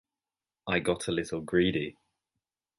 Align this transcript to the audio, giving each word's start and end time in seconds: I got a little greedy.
I 0.65 0.79
got 0.79 1.07
a 1.07 1.11
little 1.11 1.41
greedy. 1.41 1.95